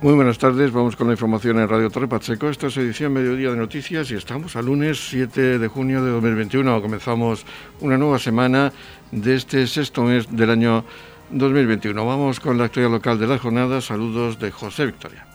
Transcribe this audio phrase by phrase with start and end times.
[0.00, 2.48] Muy buenas tardes, vamos con la información en Radio Torre Pacheco.
[2.48, 6.80] Esta es edición Mediodía de Noticias y estamos al lunes 7 de junio de 2021.
[6.80, 7.44] Comenzamos
[7.80, 8.72] una nueva semana
[9.10, 10.84] de este sexto mes del año
[11.30, 12.06] 2021.
[12.06, 13.80] Vamos con la actualidad local de la jornada.
[13.80, 15.26] Saludos de José Victoria.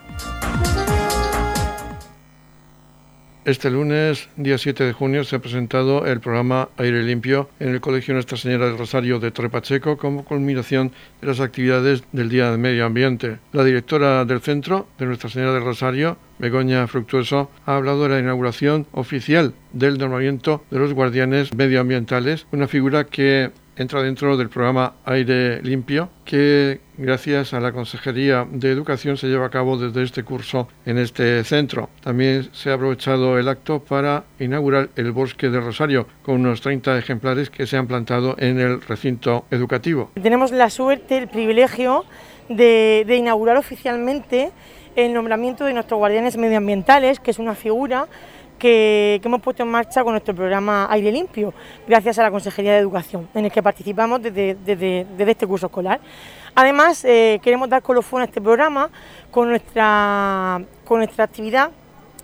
[3.45, 7.81] Este lunes, día 7 de junio, se ha presentado el programa Aire Limpio en el
[7.81, 12.51] Colegio Nuestra Señora del Rosario de Torre Pacheco como culminación de las actividades del Día
[12.51, 13.39] de Medio Ambiente.
[13.51, 18.19] La directora del centro de Nuestra Señora del Rosario, Begoña Fructuoso, ha hablado de la
[18.19, 24.93] inauguración oficial del nombramiento de los guardianes medioambientales, una figura que entra dentro del programa
[25.05, 30.23] Aire Limpio, que gracias a la Consejería de Educación se lleva a cabo desde este
[30.23, 31.89] curso en este centro.
[32.01, 36.97] También se ha aprovechado el acto para inaugurar el Bosque de Rosario, con unos 30
[36.97, 40.11] ejemplares que se han plantado en el recinto educativo.
[40.21, 42.05] Tenemos la suerte, el privilegio
[42.49, 44.51] de, inaugurar oficialmente
[44.95, 48.07] el nombramiento de nuestros guardianes medioambientales, que es una figura
[48.63, 51.53] que, hemos puesto en marcha con nuestro programa Aire Limpio,
[51.85, 55.99] gracias a la Consejería de Educación, en el que participamos desde, este curso escolar.
[56.55, 58.89] Además, eh, queremos dar colofón a este programa
[59.31, 61.71] con nuestra, con nuestra actividad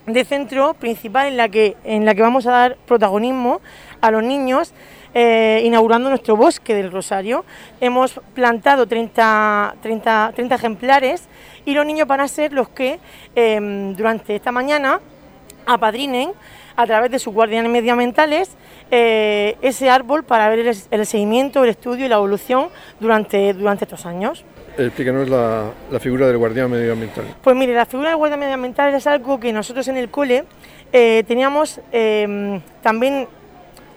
[0.05, 3.59] de centro principal en la que, en la que vamos a dar protagonismo
[3.99, 4.73] a los niños
[5.13, 7.43] eh, inaugurando nuestro bosque del Rosario.
[7.81, 11.27] Hemos plantado 30, 30, 30 ejemplares
[11.65, 12.97] y los niños van a ser los que
[13.35, 15.01] eh, durante esta mañana
[15.73, 16.31] apadrinen
[16.75, 18.51] a través de sus guardianes medioambientales
[18.89, 24.05] eh, ese árbol para ver el, seguimiento, el estudio y la evolución durante, durante estos
[24.05, 24.45] años.
[24.77, 27.25] Explícanos la, la, figura del guardián medioambiental.
[27.43, 30.45] Pues mire, la figura del guardián medioambiental es algo que nosotros en el cole
[30.93, 33.27] eh, teníamos em, también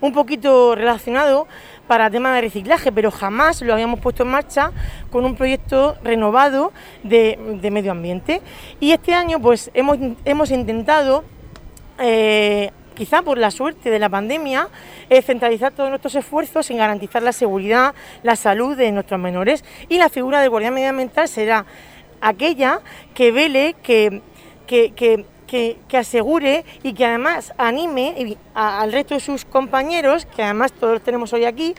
[0.00, 1.46] un poquito relacionado
[1.86, 4.72] para temas de reciclaje, pero jamás lo habíamos puesto en marcha
[5.10, 6.72] con un proyecto renovado
[7.04, 8.42] de, de medio ambiente.
[8.80, 11.22] Y este año pues hemos, hemos intentado
[12.02, 14.68] eh, quizá por la suerte de la pandemia,
[15.24, 20.08] centralizar todos nuestros esfuerzos en garantizar la seguridad, la salud de nuestros menores y la
[20.08, 21.64] figura del guardián medioambiental será
[22.22, 22.80] aquella
[23.14, 24.22] que vele, que,
[24.66, 25.26] que,
[25.92, 31.44] asegure y que además anime al resto de sus compañeros, que además todos tenemos hoy
[31.44, 31.74] aquí,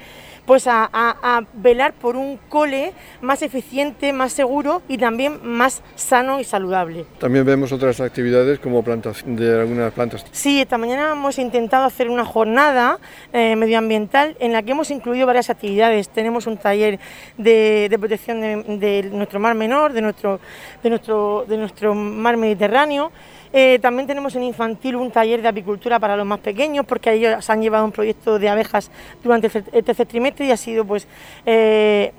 [0.45, 6.43] pues a, velar por un cole más eficiente, más seguro y también más sano y
[6.43, 7.05] saludable.
[7.19, 10.25] También vemos otras actividades como plantación de algunas plantas.
[10.31, 12.99] Sí, esta mañana hemos intentado hacer una jornada
[13.31, 16.09] eh, medioambiental en la que hemos incluido varias actividades.
[16.09, 16.99] Tenemos un taller
[17.37, 20.39] de, protección de, nuestro mar menor, de nuestro,
[20.81, 23.11] de nuestro, de nuestro mar Mediterráneo.
[23.55, 27.47] Eh, también tenemos en infantil un taller de apicultura para los más pequeños, porque ellos
[27.49, 28.89] han llevado un proyecto de abejas
[29.23, 31.07] durante el tercer trimestre y ha sido pues
[31.45, 32.11] eh,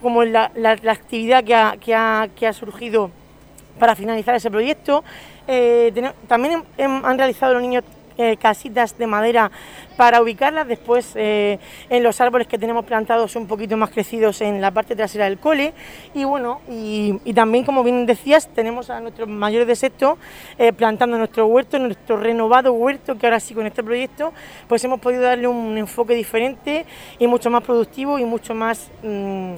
[0.00, 0.50] como la,
[0.88, 3.10] actividad que ha, surgido
[3.78, 5.04] para finalizar ese proyecto.
[5.46, 5.92] Eh,
[6.26, 7.84] también han realizado los niños
[8.18, 9.50] eh, casitas de madera
[9.96, 11.58] para ubicarlas, después eh,
[11.88, 15.38] en los árboles que tenemos plantados un poquito más crecidos en la parte trasera del
[15.38, 15.72] cole
[16.14, 20.18] y bueno, y, también como bien decías, tenemos a nuestros mayores de sexto
[20.58, 24.32] eh, plantando nuestro huerto, nuestro renovado huerto, que ahora sí con este proyecto
[24.68, 26.86] pues hemos podido darle un enfoque diferente
[27.18, 29.54] y mucho más productivo y mucho más, mm,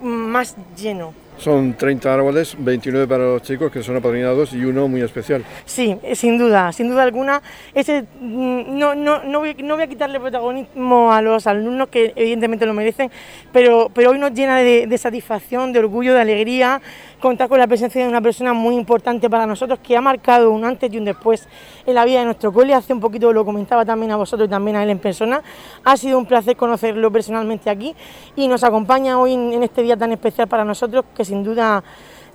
[0.00, 1.27] más lleno.
[1.38, 5.44] Son 30 árboles, 29 para los chicos que son apadrinados y uno muy especial.
[5.64, 7.42] Sí, sin duda, sin duda alguna.
[7.74, 12.74] Ese, mm, no, no, no voy a quitarle protagonismo a los alumnos que evidentemente lo
[12.74, 13.10] merecen,
[13.52, 16.80] pero, pero hoy nos llena de, satisfacción, de orgullo, de alegría
[17.20, 20.64] contar con la presencia de una persona muy importante para nosotros que ha marcado un
[20.64, 21.48] antes y un después
[21.86, 22.74] en la vida de nuestro cole.
[22.74, 25.42] Hace un poquito lo comentaba también a vosotros y también a él en persona.
[25.84, 27.94] Ha sido un placer conocerlo personalmente aquí
[28.36, 31.82] y nos acompaña hoy en este día tan especial para nosotros que sin duda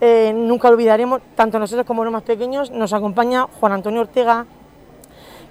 [0.02, 4.46] eh, nunca olvidaremos, tanto nosotros como los más pequeños, nos acompaña Juan Antonio Ortega,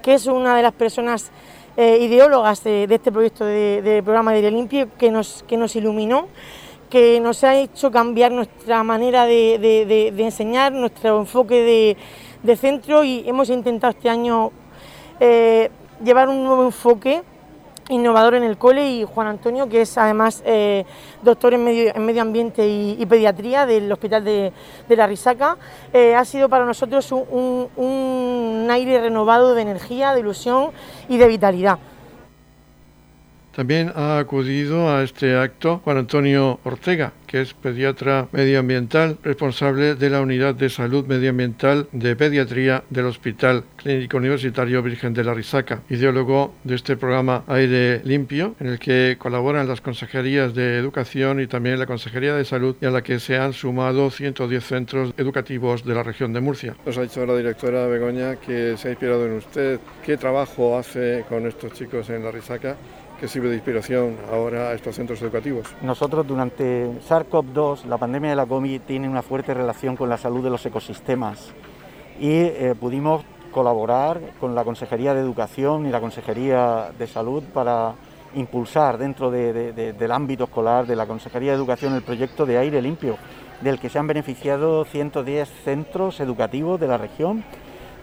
[0.02, 1.30] que es una de las personas
[1.78, 6.26] eh, ideólogas de, este proyecto de, programa de Aire que nos, que nos iluminó,
[6.92, 11.96] que nos ha hecho cambiar nuestra manera de, enseñar, nuestro enfoque
[12.44, 14.52] de, centro y hemos intentado este año
[15.18, 15.70] eh,
[16.04, 17.22] llevar un nuevo enfoque
[17.88, 20.84] innovador en el cole y Juan Antonio, que es además eh,
[21.22, 24.52] doctor en medio, en medio ambiente y, pediatría del Hospital de,
[24.90, 25.56] la Risaca,
[25.94, 30.72] eh, ha sido para nosotros un, un, aire renovado de energía, de ilusión
[31.08, 31.78] y de vitalidad.
[33.54, 40.10] También ha acudido a este acto Juan Antonio Ortega, que es pediatra medioambiental, responsable de
[40.10, 45.82] la Unidad de Salud Medioambiental de Pediatría del Hospital Clínico Universitario Virgen de la Risaca,
[45.90, 51.46] ideólogo de este programa Aire Limpio, en el que colaboran las consejerías de Educación y
[51.46, 55.84] también la Consejería de Salud, y a la que se han sumado 110 centros educativos
[55.84, 56.74] de la región de Murcia.
[56.86, 59.78] Nos ha dicho la directora Begoña que se ha inspirado en usted.
[60.04, 62.76] ¿Qué trabajo hace con estos chicos en la Risaca?
[63.22, 65.68] Que sirve de inspiración ahora a estos centros educativos?
[65.80, 70.42] Nosotros durante SARS-CoV-2, la pandemia de la COVID tiene una fuerte relación con la salud
[70.42, 71.52] de los ecosistemas
[72.18, 73.22] y eh, pudimos
[73.52, 77.94] colaborar con la Consejería de Educación y la Consejería de Salud para
[78.34, 83.18] impulsar dentro del ámbito escolar de la Consejería de Educación el proyecto de aire limpio,
[83.60, 87.44] del que se han beneficiado 110 centros educativos de la región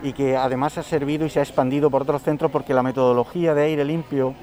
[0.02, 3.54] y que además ha servido y se ha expandido por otros centros porque la metodología
[3.54, 4.34] de aire limpio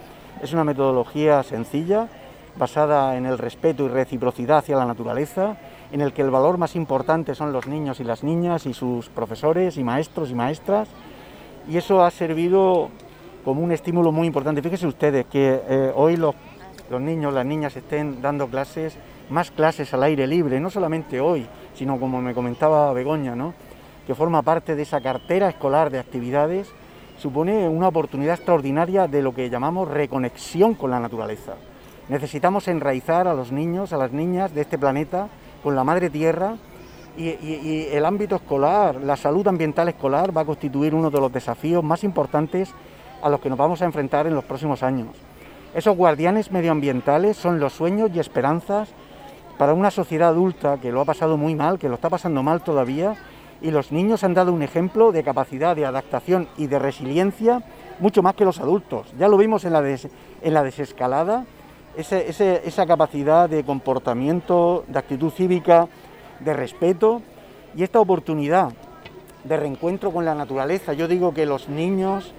[0.42, 2.08] es una metodología sencilla,
[2.56, 5.56] basada en el respeto y reciprocidad hacia la naturaleza,
[5.92, 9.08] en el que el valor más importante son los niños y las niñas y sus
[9.08, 10.88] profesores y maestros y maestras.
[11.68, 12.88] Y eso ha servido
[13.44, 14.62] como un estímulo muy importante.
[14.62, 16.34] Fíjense ustedes que eh, hoy los,
[16.90, 18.96] los niños, las niñas estén dando clases,
[19.30, 23.54] más clases al aire libre, no solamente hoy, sino como me comentaba Begoña, ¿no?
[24.06, 26.68] que forma parte de esa cartera escolar de actividades
[27.18, 31.54] supone una oportunidad extraordinaria de lo que llamamos reconexión con la naturaleza.
[32.08, 35.28] Necesitamos enraizar a los niños, a las niñas de este planeta
[35.62, 36.56] con la madre tierra
[37.16, 41.82] y, el ámbito escolar, la salud ambiental escolar va a constituir uno de los desafíos
[41.82, 42.72] más importantes
[43.22, 45.08] a los que nos vamos a enfrentar en los próximos años.
[45.74, 48.90] Esos guardianes medioambientales son los sueños y esperanzas
[49.58, 52.62] para una sociedad adulta que lo ha pasado muy mal, que lo está pasando mal
[52.62, 53.16] todavía
[53.60, 57.62] y los niños han dado un ejemplo de capacidad de adaptación y de resiliencia
[57.98, 59.06] mucho más que los adultos.
[59.18, 61.44] Ya lo vimos en la, desescalada,
[61.96, 65.88] esa capacidad de comportamiento, de actitud cívica,
[66.40, 67.22] de respeto
[67.74, 68.72] y esta oportunidad
[69.44, 70.92] de reencuentro con la naturaleza.
[70.92, 72.32] Yo digo que los niños,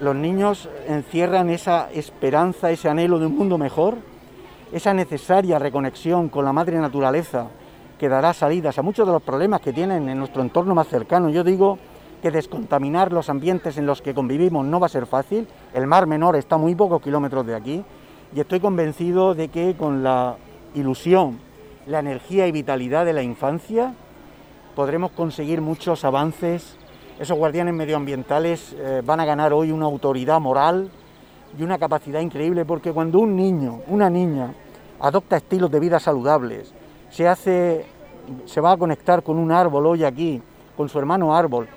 [0.00, 3.98] los niños encierran esa esperanza, ese anhelo de un mundo mejor,
[4.72, 7.48] esa necesaria reconexión con la madre naturaleza
[7.98, 11.30] que dará salidas a muchos de los problemas que tienen en nuestro entorno más cercano.
[11.30, 11.78] Yo digo
[12.22, 15.46] que descontaminar los ambientes en los que convivimos no va a ser fácil.
[15.72, 17.84] El Mar Menor está muy pocos kilómetros de aquí
[18.34, 20.36] y estoy convencido de que con la
[20.74, 21.38] ilusión,
[21.86, 23.94] la energía y vitalidad de la infancia
[24.74, 26.76] podremos conseguir muchos avances.
[27.18, 30.90] Esos guardianes medioambientales eh, van a ganar hoy una autoridad moral
[31.56, 34.52] y una capacidad increíble porque cuando un niño, una niña,
[34.98, 36.74] adopta estilos de vida saludables,
[37.14, 37.86] se hace,
[38.44, 40.42] se va a conectar con un árbol hoy aquí,
[40.76, 41.68] con su hermano árbol,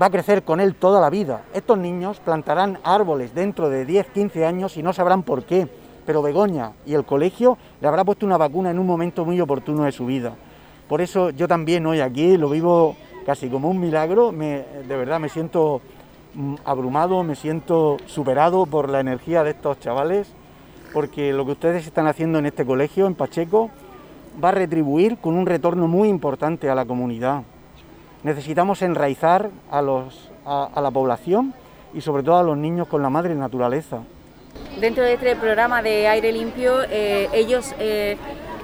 [0.00, 1.44] va a crecer con él toda la vida.
[1.54, 5.66] Estos niños plantarán árboles dentro de 10, 15 años y no sabrán por qué,
[6.04, 9.84] pero Begoña y el colegio le habrá puesto una vacuna en un momento muy oportuno
[9.84, 10.34] de su vida.
[10.90, 15.30] Por eso yo también hoy aquí lo vivo casi como un milagro, de verdad me
[15.30, 15.80] siento
[16.34, 20.34] mm, abrumado, me siento superado por la energía de estos chavales,
[20.92, 23.70] porque lo que ustedes están haciendo en este colegio, en Pacheco,
[24.42, 27.42] va a retribuir con un retorno muy importante a la comunidad.
[28.22, 31.54] Necesitamos enraizar a, los, a, la población
[31.92, 34.00] y sobre todo a los niños con la madre naturaleza.
[34.80, 38.16] Dentro de este programa de aire limpio, eh, ellos eh,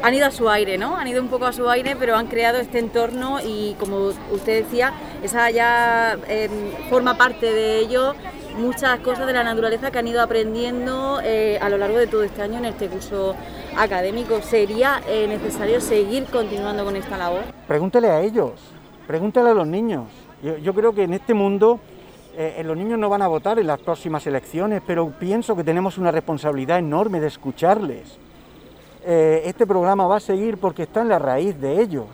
[0.03, 0.97] han ido a su aire, ¿no?
[0.97, 4.65] Han ido un poco a su aire, pero han creado este entorno y, como usted
[4.65, 4.93] decía,
[5.23, 6.49] esa ya eh,
[6.89, 8.15] forma parte de ello
[8.59, 12.43] muchas cosas de la naturaleza que han ido aprendiendo a lo largo de todo este
[12.43, 13.35] año en este curso
[13.79, 17.43] académico, ¿sería eh, necesario seguir continuando con esta labor?
[17.67, 18.53] Pregúntele a ellos,
[19.07, 20.07] pregúntele a los niños.
[20.63, 21.81] Yo, creo que en este mundo
[22.37, 25.99] eh, los niños no van a votar en las próximas elecciones, pero pienso que tenemos
[25.99, 28.19] una responsabilidad enorme de escucharles.
[29.05, 32.07] Eh, este programa va a seguir porque está en la raíz de ellos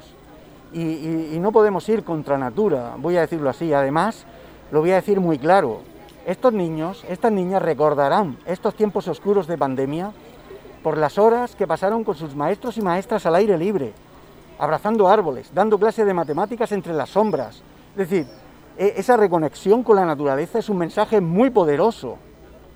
[0.72, 3.72] y, y no podemos ir contra natura, voy a decirlo así.
[3.72, 4.24] Además,
[4.70, 5.82] lo voy a decir muy claro,
[6.26, 10.12] estos niños, estas niñas recordarán estos tiempos oscuros de pandemia
[10.82, 13.92] por las horas que pasaron con sus maestros y maestras al aire libre,
[14.58, 17.62] abrazando árboles, dando clases de matemáticas entre las sombras.
[17.92, 18.26] Es decir,
[18.78, 22.18] e-, esa reconexión con la naturaleza es un mensaje muy poderoso,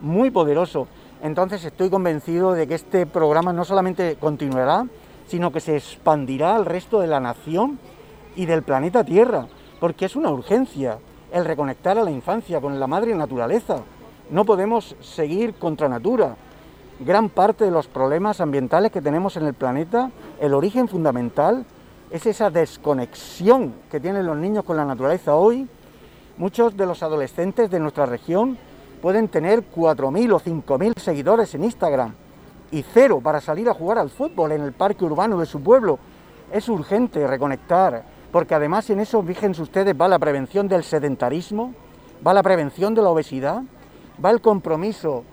[0.00, 0.86] muy poderoso.
[1.22, 4.86] Entonces estoy convencido de que este programa no solamente continuará,
[5.26, 7.78] sino que se expandirá al resto de la nación
[8.36, 9.46] y del planeta Tierra,
[9.80, 10.98] porque es una urgencia
[11.32, 13.80] el reconectar a la infancia con la madre naturaleza.
[14.30, 16.37] No podemos seguir contra natura,
[17.00, 21.64] gran parte de los problemas ambientales que tenemos en el planeta, el origen fundamental
[22.11, 25.68] es esa desconexión que tienen los niños con la naturaleza hoy.
[26.38, 28.58] Muchos de los adolescentes de nuestra región
[29.02, 32.14] pueden tener 4.000 o 5.000 seguidores en Instagram
[32.70, 35.99] y cero para salir a jugar al fútbol en el parque urbano de su pueblo.
[36.52, 41.75] Es urgente reconectar, porque además en eso, fíjense ustedes, va la prevención del sedentarismo,
[42.26, 43.62] va la prevención de la obesidad,
[44.23, 45.25] va el compromiso,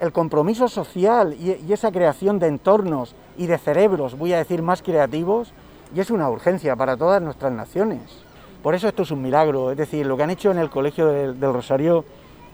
[0.00, 4.82] el compromiso social y, esa creación de entornos y de cerebros, voy a decir, más
[4.82, 5.52] creativos,
[5.94, 8.24] y es una urgencia para todas nuestras naciones.
[8.62, 11.06] Por eso esto es un milagro, es decir, lo que han hecho en el Colegio
[11.06, 12.04] del, Rosario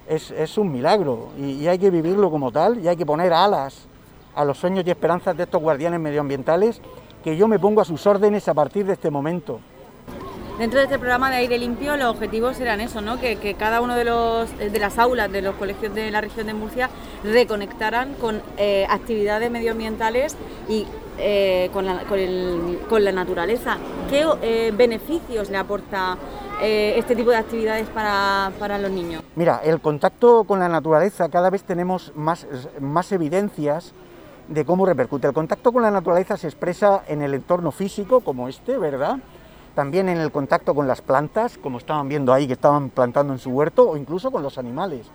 [0.09, 3.87] es, un milagro y hay que vivirlo como tal y hay que poner alas
[4.35, 6.81] a los sueños y esperanzas de estos guardianes medioambientales
[7.23, 9.61] que yo me pongo a sus órdenes a partir de este momento.
[10.59, 13.19] Dentro de este programa de aire limpio los objetivos serán eso, ¿no?
[13.19, 16.55] que, cada uno de, los, de las aulas de los colegios de la región de
[16.55, 16.91] Murcia
[17.25, 20.37] reconectaran con eh, actividades medioambientales
[20.69, 20.87] y
[21.19, 22.05] eh, con, la,
[22.89, 23.79] con, la, naturaleza.
[24.11, 26.17] ¿Qué eh, beneficios le aporta
[26.61, 29.25] este tipo de actividades para, para, los niños?
[29.35, 32.47] Mira, el contacto con la naturaleza cada vez tenemos más,
[32.79, 33.95] más evidencias
[34.47, 35.27] de cómo repercute.
[35.27, 39.19] El contacto con la naturaleza se expresa en el entorno físico, como este, ¿verdad?
[39.75, 43.39] También en el contacto con las plantas, como estaban viendo ahí que estaban plantando en
[43.39, 45.07] su huerto, o incluso con los animales.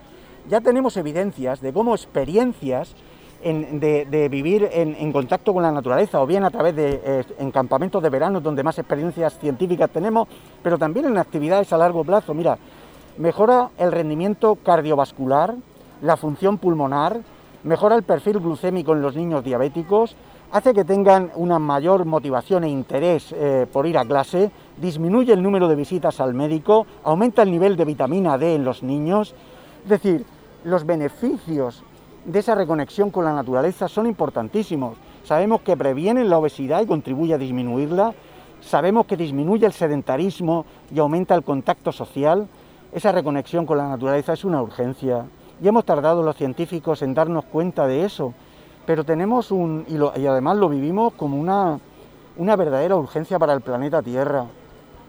[0.50, 2.96] Ya tenemos evidencias de cómo experiencias
[3.44, 8.02] de, vivir en, contacto con la naturaleza, o bien a través de eh, en campamentos
[8.02, 10.28] de verano, donde más experiencias científicas tenemos,
[10.64, 12.34] pero también en actividades a largo plazo.
[12.34, 12.58] Mira,
[13.18, 15.56] mejora el rendimiento cardiovascular,
[16.02, 17.22] la función pulmonar,
[17.64, 20.16] mejora el perfil glucémico en los niños diabéticos,
[20.52, 25.44] hace que tengan una mayor motivación e interés eh, por ir a clase, disminuye el
[25.44, 29.36] número de visitas al médico, aumenta el nivel de vitamina D en los niños.
[29.84, 30.26] Es decir,
[30.64, 31.84] los beneficios
[32.26, 34.98] de esa reconexión con la naturaleza son importantísimos.
[35.24, 38.14] Sabemos que previenen la obesidad y contribuye a disminuirla.
[38.62, 42.48] Sabemos que disminuye el sedentarismo y aumenta el contacto social.
[42.92, 45.26] Esa reconexión con la naturaleza es una urgencia.
[45.62, 48.34] Y hemos tardado los científicos en darnos cuenta de eso
[48.88, 51.78] pero tenemos un, y, además lo vivimos como una,
[52.38, 54.46] una verdadera urgencia para el planeta Tierra.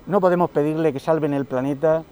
[0.07, 2.03] No podemos pedirle que salven el planeta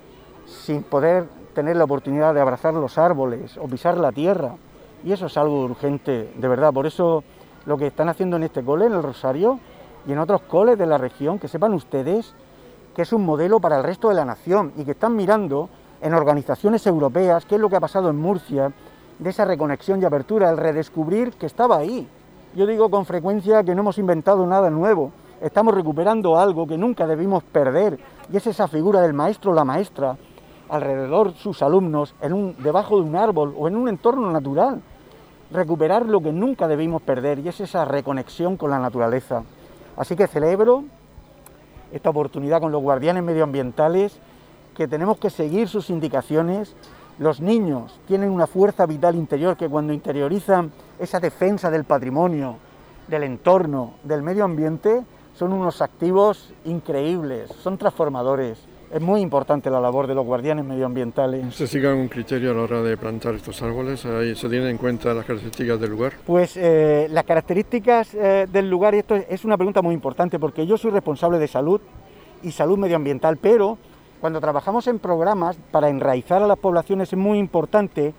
[0.47, 4.55] sin poder tener la oportunidad de abrazar los árboles o pisar la tierra.
[5.03, 6.73] Y eso es algo urgente, de verdad.
[6.73, 7.25] Por eso
[7.65, 9.59] lo que están haciendo en este cole, en el Rosario,
[10.07, 12.33] y en otros coles de la región, que sepan ustedes
[12.95, 15.69] que es un modelo para el resto de la nación y que están mirando
[16.01, 18.73] en organizaciones europeas qué es lo que ha pasado en Murcia,
[19.19, 22.09] de esa reconexión y apertura, el redescubrir que estaba ahí.
[22.55, 27.07] Yo digo con frecuencia que no hemos inventado nada nuevo, estamos recuperando algo que nunca
[27.07, 27.99] debimos perder,
[28.33, 30.17] y es esa figura del maestro o la maestra,
[30.69, 34.83] alrededor sus alumnos, en un, debajo de un árbol o en un entorno natural.
[35.51, 39.45] Recuperar lo que nunca debimos perder, y es esa reconexión con la naturaleza.
[39.97, 40.85] Así que celebro
[41.93, 44.19] esta oportunidad con los guardianes medioambientales,
[44.77, 46.75] que tenemos que seguir sus indicaciones,
[47.19, 52.57] los niños tienen una fuerza vital interior que cuando interiorizan esa defensa del patrimonio,
[53.09, 55.03] del entorno, del medio ambiente,
[55.35, 58.59] son unos activos increíbles, son transformadores.
[58.91, 61.55] Es muy importante la labor de los guardianes medioambientales.
[61.55, 64.01] ¿Se sigue un criterio a la hora de plantar estos árboles?
[64.01, 66.13] ¿Se tienen en cuenta las características del lugar?
[66.25, 70.67] Pues eh, las características eh, del lugar, y esto es una pregunta muy importante porque
[70.67, 71.81] yo soy responsable de salud
[72.43, 73.77] y salud medioambiental, pero
[74.21, 78.15] cuando trabajamos en programas para enraizar a las poblaciones es muy importante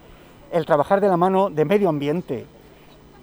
[0.52, 2.46] el trabajar de la mano de medio ambiente.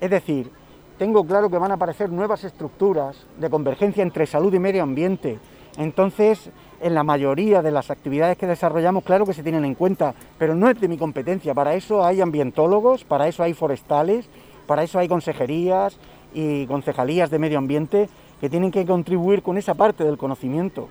[0.00, 0.50] Es decir,
[0.98, 5.38] tengo claro que van a aparecer nuevas estructuras de convergencia entre salud y medio ambiente.
[5.76, 6.50] Entonces,
[6.80, 10.54] en la mayoría de las actividades que desarrollamos, claro que se tienen en cuenta, pero
[10.54, 11.54] no es de mi competencia.
[11.54, 14.28] Para eso hay ambientólogos, para eso hay forestales,
[14.66, 15.98] para eso hay consejerías
[16.32, 18.08] y concejalías de medio ambiente
[18.40, 20.88] que tienen que contribuir con esa parte del conocimiento.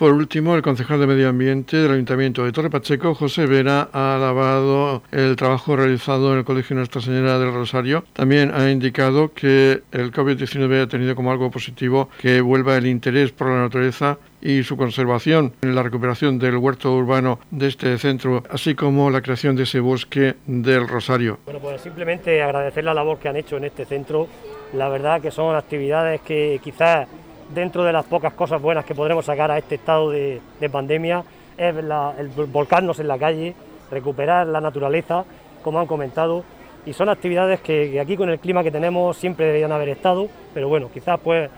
[0.00, 4.16] Por último, el concejal de Medio Ambiente del Ayuntamiento de Torre Pacheco, José Vera, ha
[4.16, 8.02] alabado el trabajo realizado en el Colegio Nuestra Señora del Rosario.
[8.14, 13.30] También ha indicado que el COVID-19 ha tenido como algo positivo que vuelva el interés
[13.30, 18.42] por la naturaleza y su conservación en la recuperación del huerto urbano de este centro,
[18.48, 21.40] así como la creación de ese bosque del Rosario.
[21.44, 24.28] Bueno, pues simplemente agradecer la labor que han hecho en este centro.
[24.72, 27.06] La verdad que son actividades que quizás
[27.54, 30.40] dentro de las pocas cosas buenas que podremos sacar a este estado de,
[30.70, 31.24] pandemia
[31.56, 33.54] es el volcarnos en la calle,
[33.90, 35.24] recuperar la naturaleza,
[35.62, 36.44] como han comentado,
[36.86, 40.68] y son actividades que, aquí con el clima que tenemos siempre deberían haber estado, pero
[40.68, 41.50] bueno, quizás pues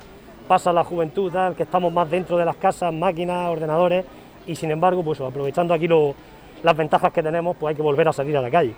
[0.49, 4.05] pasa la juventud, tal, que estamos más dentro de las casas, máquinas, ordenadores,
[4.47, 5.89] y sin embargo, pues aprovechando aquí
[6.63, 8.75] las ventajas que tenemos, pues hay que volver a salir a la calle.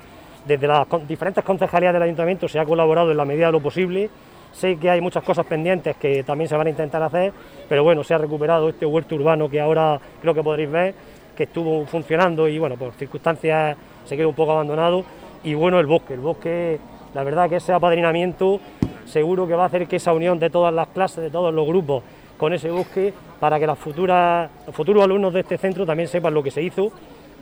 [0.47, 4.11] Desde las diferentes concejalías del ayuntamiento se ha colaborado en la medida de lo posible
[4.55, 7.33] Sé que hay muchas cosas pendientes que también se van a intentar hacer,
[7.69, 10.95] pero bueno, se ha recuperado este huerto urbano que ahora creo que podréis ver,
[11.37, 15.05] que estuvo funcionando y bueno, por circunstancias se quedó un poco abandonado.
[15.43, 16.79] Y bueno, el bosque, el bosque,
[17.15, 18.61] la verdad que ese apadrinamiento
[19.05, 21.67] seguro que va a hacer que esa unión de todas las clases, de todos los
[21.67, 22.05] grupos
[22.39, 26.33] con ese bosque, para que las futuras, los futuros alumnos de este centro también sepan
[26.33, 26.93] lo que se hizo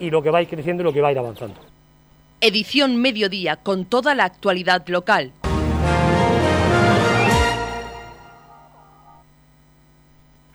[0.01, 1.61] y lo que va a ir creciendo y lo que va avanzando.
[2.41, 5.33] Edición Mediodía con toda la actualidad local.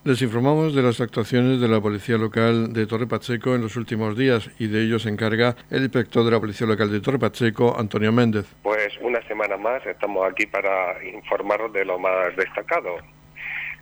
[0.07, 4.17] Les informamos de las actuaciones de la Policía Local de Torre Pacheco en los últimos
[4.17, 7.75] días y de ello se encarga el inspector de la Policía Local de Torre Pacheco,
[7.77, 8.45] Antonio Méndez.
[8.63, 12.99] Pues una semana más estamos aquí para informaros de lo más destacado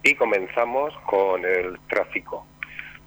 [0.01, 2.48] y comenzamos con el tráfico.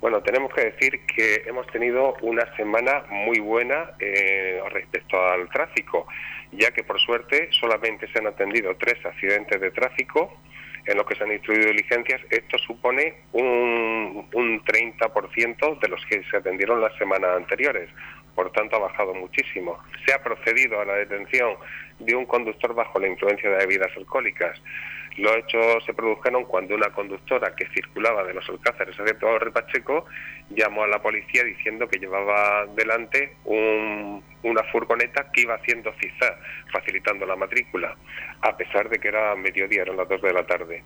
[0.00, 6.06] Bueno, tenemos que decir que hemos tenido una semana muy buena eh, respecto al tráfico,
[6.52, 10.38] ya que por suerte solamente se han atendido tres accidentes de tráfico
[10.88, 16.23] en los que se han instruido diligencias, esto supone un, un 30% de los que
[16.30, 17.90] se atendieron las semanas anteriores.
[18.38, 19.83] Por tanto, ha bajado muchísimo.
[20.07, 21.57] Se ha procedido a la detención
[21.99, 24.62] de un conductor bajo la influencia de bebidas alcohólicas.
[25.16, 30.07] Los hechos se produjeron cuando una conductora que circulaba de los Alcázares hacia Torre Pacheco
[30.50, 36.38] llamó a la policía diciendo que llevaba delante una furgoneta que iba haciendo cizar,
[36.73, 37.97] facilitando la matrícula,
[38.42, 40.85] a pesar de que era mediodía, eran las dos de la tarde.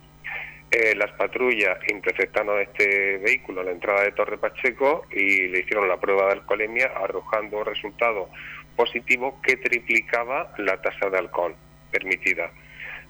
[0.75, 5.87] Eh, las patrullas interceptaron este vehículo a la entrada de Torre Pacheco y le hicieron
[5.87, 8.27] la prueba de alcoholemia, arrojando un resultado
[8.75, 11.55] positivo que triplicaba la tasa de alcohol
[11.91, 12.49] permitida.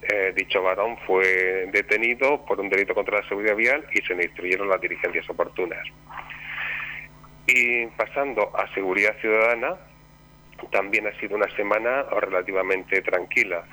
[0.01, 4.25] Eh, dicho varón fue detenido por un delito contra la seguridad vial y se le
[4.25, 5.87] instruyeron las diligencias oportunas.
[7.47, 9.77] Y pasando a seguridad ciudadana,
[10.69, 13.63] también ha sido una semana relativamente tranquila,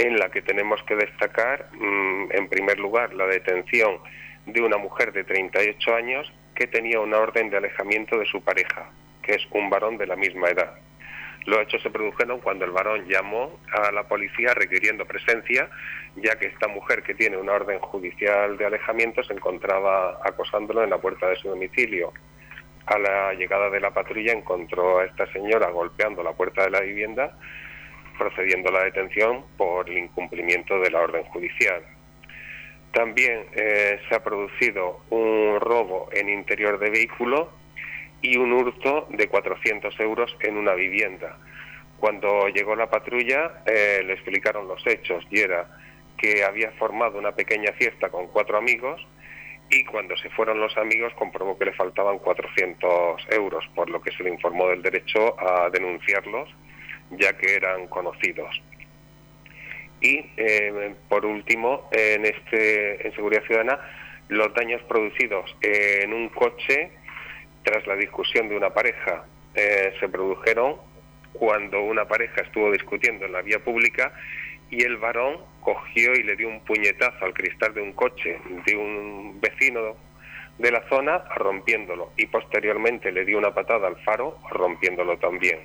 [0.00, 3.98] en la que tenemos que destacar, mm, en primer lugar, la detención
[4.46, 8.90] de una mujer de 38 años que tenía una orden de alejamiento de su pareja,
[9.22, 10.74] que es un varón de la misma edad.
[11.46, 15.70] Los hechos se produjeron cuando el varón llamó a la policía requiriendo presencia,
[16.16, 20.90] ya que esta mujer que tiene una orden judicial de alejamiento se encontraba acosándolo en
[20.90, 22.12] la puerta de su domicilio.
[22.86, 26.80] A la llegada de la patrulla encontró a esta señora golpeando la puerta de la
[26.80, 27.38] vivienda,
[28.20, 31.82] procediendo a la detención por el incumplimiento de la orden judicial.
[32.92, 37.50] También eh, se ha producido un robo en interior de vehículo
[38.20, 41.38] y un hurto de 400 euros en una vivienda.
[41.98, 45.66] Cuando llegó la patrulla eh, le explicaron los hechos y era
[46.18, 49.00] que había formado una pequeña fiesta con cuatro amigos
[49.70, 54.12] y cuando se fueron los amigos comprobó que le faltaban 400 euros, por lo que
[54.12, 56.50] se le informó del derecho a denunciarlos
[57.10, 58.60] ya que eran conocidos.
[60.00, 63.78] Y eh, por último, en, este, en Seguridad Ciudadana,
[64.28, 66.92] los daños producidos en un coche
[67.64, 70.76] tras la discusión de una pareja eh, se produjeron
[71.32, 74.12] cuando una pareja estuvo discutiendo en la vía pública
[74.70, 78.76] y el varón cogió y le dio un puñetazo al cristal de un coche de
[78.76, 79.96] un vecino
[80.58, 85.60] de la zona rompiéndolo y posteriormente le dio una patada al faro rompiéndolo también.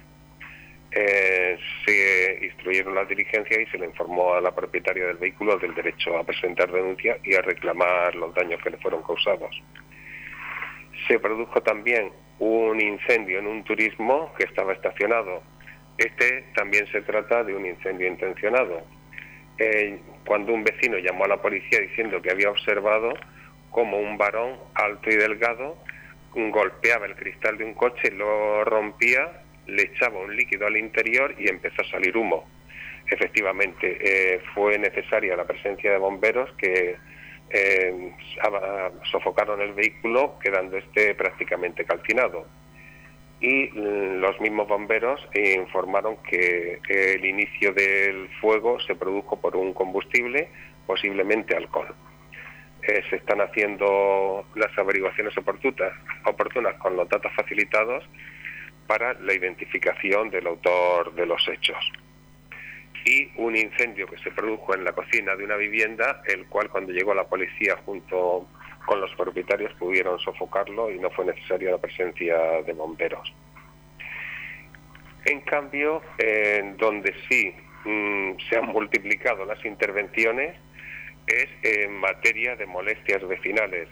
[0.98, 5.76] Eh, se instruyeron las diligencias y se le informó a la propietaria del vehículo del
[5.76, 9.62] derecho a presentar denuncia y a reclamar los daños que le fueron causados
[11.08, 15.42] se produjo también un incendio en un turismo que estaba estacionado.
[15.98, 18.82] Este también se trata de un incendio intencionado.
[19.58, 23.14] Eh, cuando un vecino llamó a la policía diciendo que había observado
[23.72, 25.78] como un varón alto y delgado
[26.34, 31.50] golpeaba el cristal de un coche, lo rompía, le echaba un líquido al interior y
[31.50, 32.48] empezó a salir humo.
[33.10, 36.96] Efectivamente, eh, fue necesaria la presencia de bomberos que
[37.50, 38.12] eh,
[39.12, 42.48] sofocaron el vehículo quedando este prácticamente calcinado.
[43.40, 49.74] Y mm, los mismos bomberos informaron que el inicio del fuego se produjo por un
[49.74, 50.50] combustible,
[50.88, 51.94] posiblemente alcohol.
[52.88, 55.92] Eh, se están haciendo las averiguaciones oportunas,
[56.24, 58.04] oportunas con los datos facilitados
[58.88, 61.92] para la identificación del autor de los hechos
[63.06, 66.92] y un incendio que se produjo en la cocina de una vivienda, el cual cuando
[66.92, 68.48] llegó la policía junto
[68.86, 73.34] con los propietarios pudieron sofocarlo y no fue necesaria la presencia de bomberos.
[75.26, 77.54] En cambio, en donde sí
[77.86, 80.56] mm, se han multiplicado las intervenciones
[81.28, 83.88] es en materia de molestias vecinales.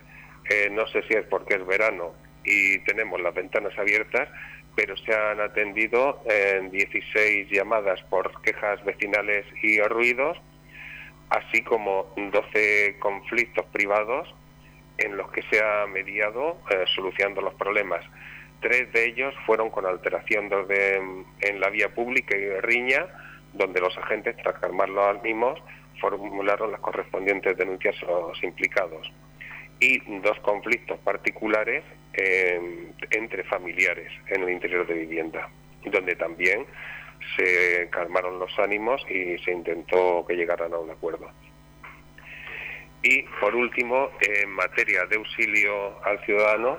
[0.49, 4.29] Eh, no sé si es porque es verano y tenemos las ventanas abiertas,
[4.75, 10.37] pero se han atendido en 16 llamadas por quejas vecinales y ruidos,
[11.29, 14.33] así como 12 conflictos privados
[14.97, 18.03] en los que se ha mediado eh, solucionando los problemas.
[18.61, 23.07] tres de ellos fueron con alteración en la vía pública y riña,
[23.53, 25.59] donde los agentes, tras calmarlos al mismos,
[25.99, 29.11] formularon las correspondientes denuncias a los implicados.
[29.79, 35.49] Y dos conflictos particulares entre familiares en el interior de vivienda,
[35.85, 36.65] donde también
[37.35, 41.31] se calmaron los ánimos y se intentó que llegaran a un acuerdo.
[43.01, 46.77] Y por último, en materia de auxilio al ciudadano,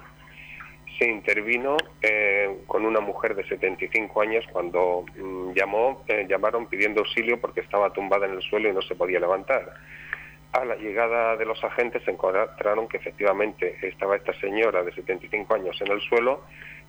[0.99, 7.01] se intervino eh, con una mujer de 75 años cuando mm, llamó, eh, llamaron pidiendo
[7.01, 9.75] auxilio porque estaba tumbada en el suelo y no se podía levantar.
[10.55, 15.55] A la llegada de los agentes se encontraron que efectivamente estaba esta señora de 75
[15.55, 16.43] años en el suelo,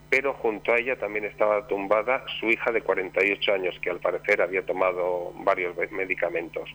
[0.09, 4.41] pero junto a ella también estaba tumbada su hija de 48 años, que al parecer
[4.41, 6.69] había tomado varios medicamentos.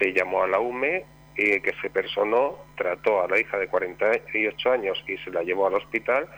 [0.00, 1.04] Se llamó a la UME,
[1.36, 5.66] y que se personó, trató a la hija de 48 años y se la llevó
[5.66, 6.28] al hospital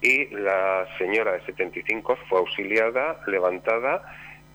[0.00, 4.02] y la señora de 75 fue auxiliada, levantada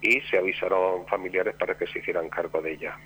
[0.02, 2.98] y se avisaron familiares para que se hicieran cargo de ella.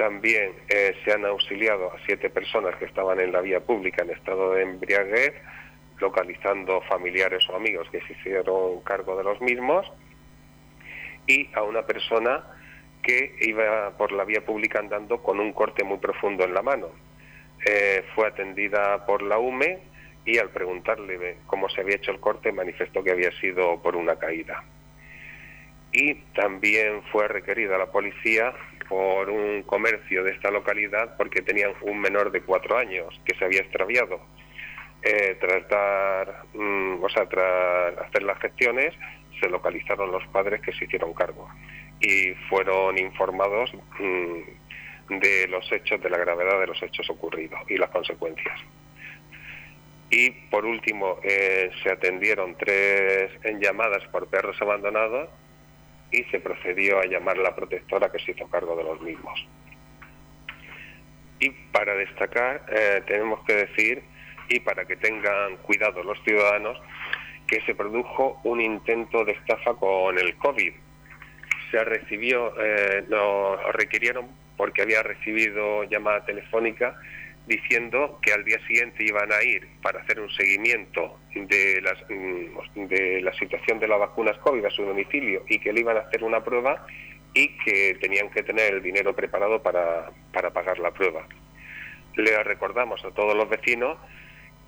[0.00, 4.08] También eh, se han auxiliado a siete personas que estaban en la vía pública en
[4.08, 5.34] estado de embriaguez,
[5.98, 9.86] localizando familiares o amigos que se hicieron cargo de los mismos,
[11.26, 12.42] y a una persona
[13.02, 16.88] que iba por la vía pública andando con un corte muy profundo en la mano.
[17.66, 19.80] Eh, fue atendida por la UME
[20.24, 24.16] y al preguntarle cómo se había hecho el corte manifestó que había sido por una
[24.16, 24.64] caída.
[25.92, 28.54] Y también fue requerida la policía
[28.90, 33.44] por un comercio de esta localidad porque tenían un menor de cuatro años que se
[33.44, 34.20] había extraviado.
[35.02, 35.62] Eh, tras
[36.52, 38.92] mm, hacer las gestiones,
[39.40, 41.48] se localizaron los padres que se hicieron cargo
[42.00, 47.76] y fueron informados mm, de los hechos, de la gravedad de los hechos ocurridos y
[47.76, 48.58] las consecuencias.
[50.10, 55.28] Y por último, eh, se atendieron tres llamadas por perros abandonados
[56.10, 59.46] y se procedió a llamar a la protectora que se hizo cargo de los mismos.
[61.38, 64.02] Y para destacar, eh, tenemos que decir,
[64.48, 66.78] y para que tengan cuidado los ciudadanos,
[67.46, 70.72] que se produjo un intento de estafa con el COVID
[71.70, 77.00] se recibió, eh, nos requirieron porque había recibido llamada telefónica
[77.46, 82.86] diciendo que al día siguiente iban a ir para hacer un seguimiento de, las, mm,
[82.86, 86.00] de la situación de las vacunas COVID a su domicilio y que le iban a
[86.00, 86.86] hacer una prueba
[87.34, 91.26] y que tenían que tener el dinero preparado para, para pagar la prueba.
[92.16, 93.98] Le recordamos a todos los vecinos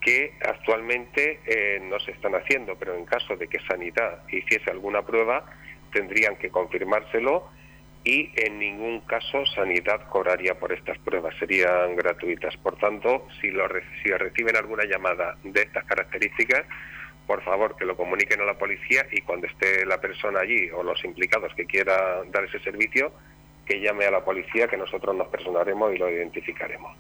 [0.01, 5.03] que actualmente eh, no se están haciendo, pero en caso de que Sanidad hiciese alguna
[5.03, 5.45] prueba,
[5.93, 7.49] tendrían que confirmárselo
[8.05, 12.57] y en ningún caso Sanidad cobraría por estas pruebas, serían gratuitas.
[12.57, 13.69] Por tanto, si, lo,
[14.03, 16.65] si reciben alguna llamada de estas características,
[17.27, 20.83] por favor que lo comuniquen a la policía y cuando esté la persona allí o
[20.83, 23.13] los implicados que quiera dar ese servicio,
[23.65, 26.97] que llame a la policía que nosotros nos personaremos y lo identificaremos.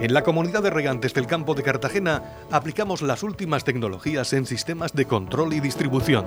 [0.00, 4.92] En la comunidad de regantes del campo de Cartagena aplicamos las últimas tecnologías en sistemas
[4.92, 6.26] de control y distribución,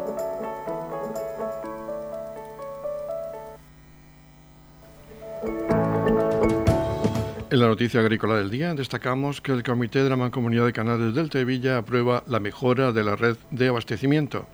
[7.51, 11.13] En la noticia agrícola del día destacamos que el Comité de la Mancomunidad de Canales
[11.13, 14.47] del Tevilla aprueba la mejora de la red de abastecimiento.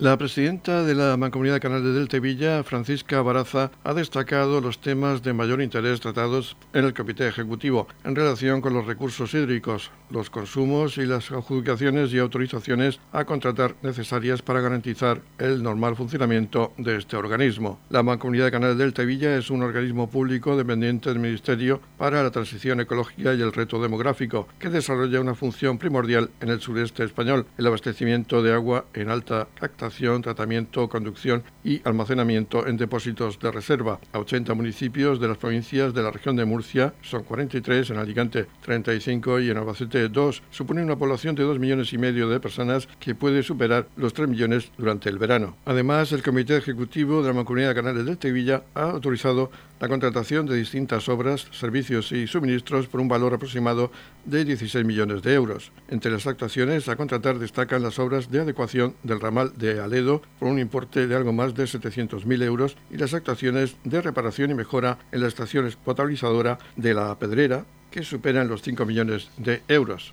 [0.00, 5.24] La presidenta de la Mancomunidad de Canales del Tevilla, Francisca Baraza, ha destacado los temas
[5.24, 10.30] de mayor interés tratados en el Comité Ejecutivo en relación con los recursos hídricos, los
[10.30, 16.96] consumos y las adjudicaciones y autorizaciones a contratar necesarias para garantizar el normal funcionamiento de
[16.96, 17.80] este organismo.
[17.90, 22.30] La Mancomunidad de Canales del Tevilla es un organismo público dependiente del Ministerio para la
[22.30, 27.46] Transición Ecológica y el Reto Demográfico, que desarrolla una función primordial en el sureste español,
[27.58, 29.87] el abastecimiento de agua en alta captación
[30.22, 36.02] tratamiento, conducción y almacenamiento en depósitos de reserva a 80 municipios de las provincias de
[36.02, 40.42] la región de Murcia, son 43, en Alicante 35 y en Albacete 2.
[40.50, 44.28] Supone una población de 2 millones y medio de personas que puede superar los 3
[44.28, 45.56] millones durante el verano.
[45.64, 50.46] Además, el Comité Ejecutivo de la Mancomunidad de Canales de Tevilla ha autorizado la contratación
[50.46, 53.90] de distintas obras, servicios y suministros por un valor aproximado
[54.24, 55.72] de 16 millones de euros.
[55.88, 60.48] Entre las actuaciones a contratar destacan las obras de adecuación del ramal de Aledo por
[60.48, 64.98] un importe de algo más de 700.000 euros y las actuaciones de reparación y mejora
[65.12, 70.12] en la estación potabilizadora de la Pedrera, que superan los 5 millones de euros.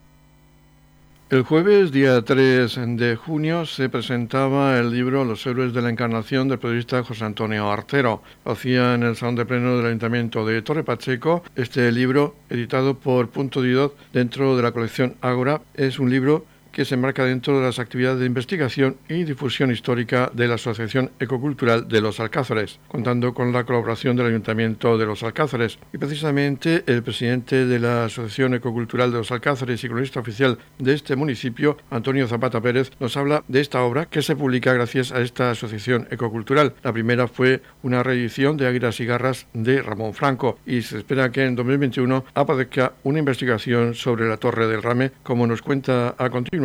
[1.31, 6.49] El jueves, día 3 de junio, se presentaba el libro Los héroes de la encarnación
[6.49, 8.21] del periodista José Antonio Artero.
[8.43, 11.41] Hacía en el Salón de Pleno del Ayuntamiento de Torre Pacheco.
[11.55, 16.85] Este libro, editado por Punto Didot dentro de la colección Ágora, es un libro que
[16.85, 21.87] se enmarca dentro de las actividades de investigación y difusión histórica de la Asociación Ecocultural
[21.87, 25.79] de los Alcázares, contando con la colaboración del Ayuntamiento de los Alcázares.
[25.93, 30.93] Y precisamente el presidente de la Asociación Ecocultural de los Alcázares y cronista oficial de
[30.93, 35.21] este municipio, Antonio Zapata Pérez, nos habla de esta obra que se publica gracias a
[35.21, 36.73] esta Asociación Ecocultural.
[36.83, 41.31] La primera fue una reedición de Águilas y Garras de Ramón Franco y se espera
[41.31, 46.29] que en 2021 aparezca una investigación sobre la Torre del Rame, como nos cuenta a
[46.29, 46.60] continuación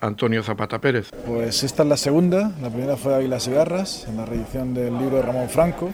[0.00, 1.10] Antonio Zapata Pérez.
[1.26, 4.96] Pues esta es la segunda, la primera fue Águilas y Garras, en la reedición del
[4.98, 5.90] libro de Ramón Franco,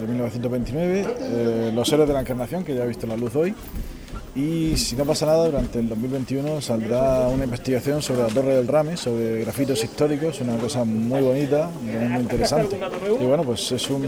[0.00, 3.54] de 1929, eh, Los héroes de la Encarnación, que ya ha visto la luz hoy,
[4.34, 8.66] y si no pasa nada, durante el 2021 saldrá una investigación sobre la Torre del
[8.66, 12.78] Rame, sobre grafitos históricos, una cosa muy bonita, muy interesante.
[13.20, 14.04] Y bueno, pues es un,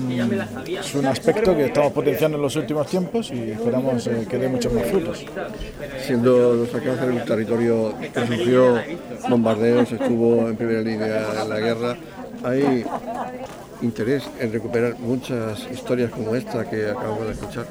[0.66, 4.48] es un aspecto que estamos potenciando en los últimos tiempos y esperamos eh, que dé
[4.48, 5.26] muchos más frutos.
[6.06, 8.80] Siendo los alcánceres un territorio que sufrió
[9.28, 11.96] bombardeos, estuvo en primera línea en la guerra,
[12.42, 12.82] hay
[13.82, 17.66] interés en recuperar muchas historias como esta que acabamos de escuchar.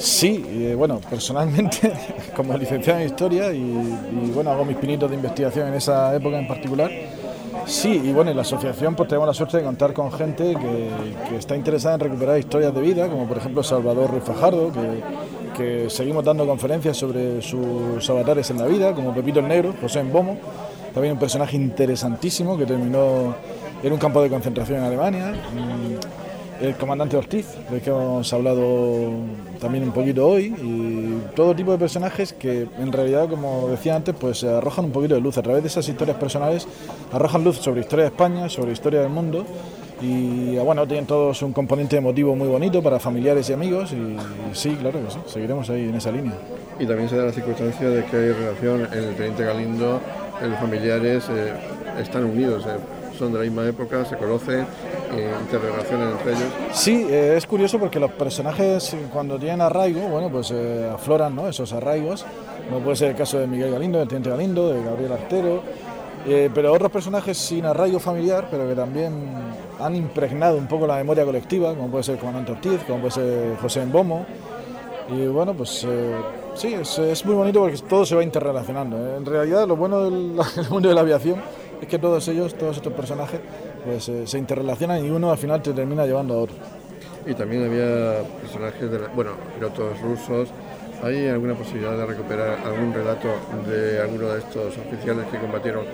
[0.00, 1.92] Sí, eh, bueno, personalmente,
[2.34, 6.48] como licenciado en Historia y, bueno, hago mis pinitos de investigación en esa época en
[6.48, 6.90] particular,
[7.66, 11.36] sí, y bueno, en la asociación pues tenemos la suerte de contar con gente que,
[11.36, 14.24] está interesada en recuperar historias de vida, como por ejemplo Salvador Ruiz
[15.54, 20.02] que, seguimos dando conferencias sobre sus avatares en la vida, como Pepito el Negro, José
[20.02, 20.38] Bomo,
[20.94, 23.34] también un personaje interesantísimo que terminó
[23.82, 25.34] en un campo de concentración en Alemania
[26.60, 29.10] el comandante Ortiz, del que hemos hablado
[29.60, 34.14] también un poquito hoy, y todo tipo de personajes que en realidad, como decía antes,
[34.18, 35.38] pues arrojan un poquito de luz.
[35.38, 36.66] A través de esas historias personales
[37.12, 39.44] arrojan luz sobre historia de España, sobre historia del mundo,
[40.02, 44.16] y bueno, tienen todos un componente emotivo muy bonito para familiares y amigos, y,
[44.54, 46.34] sí, claro que sí, seguiremos ahí en esa línea.
[46.78, 50.00] Y también se da la circunstancia de que hay relación en el Teniente Galindo,
[50.42, 51.52] los familiares eh,
[52.00, 52.64] están unidos.
[52.66, 54.66] Eh, son de la misma época, se conocen,
[55.12, 56.52] eh, interrelacionan entre ellos.
[56.72, 61.46] Sí, eh, es curioso porque los personajes cuando tienen arraigo, bueno, pues eh, afloran ¿no?
[61.46, 62.24] esos arraigos,
[62.66, 65.62] como puede ser el caso de Miguel Galindo, del Teniente Galindo, de Gabriel Artero,
[66.54, 69.12] pero otros personajes sin arraigo familiar, pero que también
[69.78, 73.12] han impregnado un poco la memoria colectiva, como puede ser el comandante Ortiz, como puede
[73.12, 74.26] ser José Embomo.
[75.08, 75.86] Y bueno, pues
[76.54, 79.16] sí, es, es, muy bonito porque todo se va interrelacionando.
[79.16, 80.38] En realidad, lo bueno del
[80.70, 81.36] mundo de la aviación
[81.80, 83.40] es que todos ellos, todos estos personajes,
[83.84, 86.56] pues eh, se interrelacionan y uno al final te termina llevando a otro.
[87.26, 90.48] Y también había personajes, de bueno, pilotos rusos.
[91.02, 93.28] ¿Hay alguna posibilidad de recuperar algún relato
[93.66, 95.86] de alguno de estos oficiales que combatieron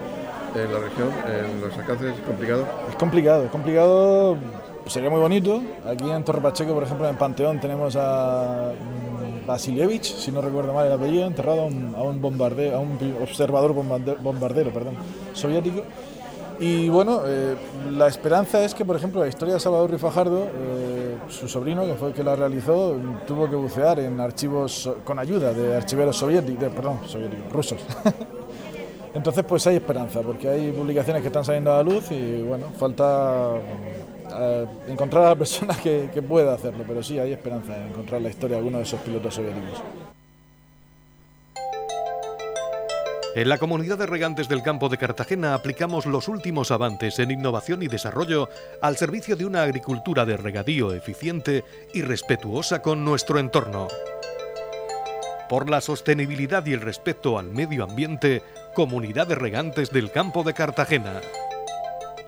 [0.55, 2.15] en la región, en los alcances?
[2.17, 2.67] ¿Es complicado?
[2.89, 4.37] Es complicado, es complicado.
[4.87, 5.63] Sería muy bonito.
[5.85, 8.73] Aquí en Torre Pacheco, por ejemplo, en Panteón tenemos a
[9.47, 14.73] Vasilievich, si no recuerdo mal el apellido, enterrado a un, bombardero, a un observador bombardero,
[14.73, 14.95] perdón,
[15.33, 15.83] soviético.
[16.59, 17.55] Y bueno, eh,
[17.93, 21.95] la esperanza es que, por ejemplo, la historia de Salvador Rifajardo, eh, su sobrino, que
[21.95, 26.71] fue el que la realizó, tuvo que bucear en archivos con ayuda de archiveros soviéticos,
[26.71, 27.81] perdón, soviéticos, rusos.
[29.15, 32.67] Entonces, pues hay esperanza, porque hay publicaciones que están saliendo a la luz y bueno,
[32.79, 33.53] falta
[34.89, 38.57] encontrar a la persona que, pueda hacerlo, pero sí hay esperanza en encontrar la historia
[38.57, 39.83] de alguno de esos pilotos soviéticos.
[43.37, 47.83] En la comunidad de regantes del campo de Cartagena aplicamos los últimos avances en innovación
[47.83, 48.49] y desarrollo
[48.81, 53.89] al servicio de una agricultura de regadío eficiente y respetuosa con nuestro entorno.
[55.51, 58.43] Por la sostenibilidad y el respeto al medio ambiente,
[58.75, 61.21] Comunidad de Regantes del Campo de Cartagena.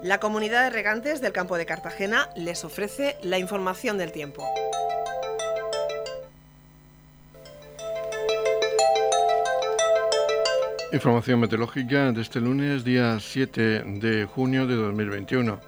[0.02, 4.46] La comunidad de regantes del campo de Cartagena les ofrece la información del tiempo.
[10.92, 15.60] Información meteorológica de este lunes, día 7 de junio de 2021.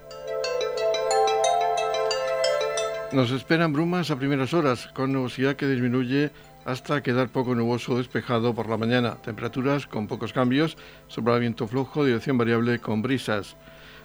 [3.10, 6.30] Nos esperan brumas a primeras horas, con nubosidad que disminuye
[6.64, 9.16] hasta quedar poco nuboso despejado por la mañana.
[9.16, 10.76] Temperaturas con pocos cambios,
[11.08, 13.56] sobre viento flojo, dirección variable con brisas.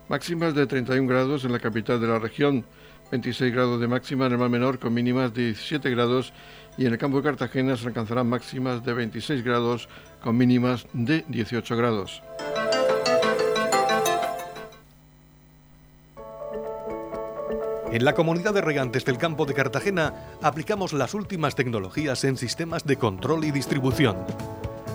[0.08, 2.64] Máximas de 31 grados en la capital de la región,
[3.10, 6.32] 26 grados de máxima en el mar menor con mínimas de 17 grados
[6.78, 9.90] y en el campo de Cartagena se alcanzarán máximas de 26 grados
[10.22, 12.22] con mínimas de 18 grados.
[17.92, 20.14] En la comunidad de regantes del campo de Cartagena
[20.44, 24.18] aplicamos las últimas tecnologías en sistemas de control y distribución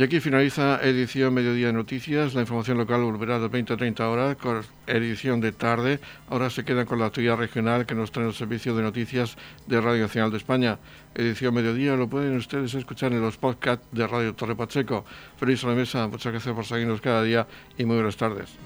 [0.00, 2.32] Y aquí finaliza edición Mediodía de Noticias.
[2.32, 6.00] La información local volverá las 20 a 30 horas con edición de tarde.
[6.30, 9.36] Ahora se quedan con la actividad regional que nos trae el Servicio de Noticias
[9.66, 10.78] de Radio Nacional de España.
[11.14, 15.04] Edición Mediodía lo pueden ustedes escuchar en los podcasts de Radio Torre Pacheco.
[15.36, 16.08] Feliz a.
[16.08, 18.56] Muchas gracias por seguirnos cada día y muy buenas tardes.